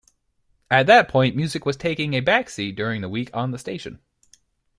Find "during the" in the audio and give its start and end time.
2.75-3.07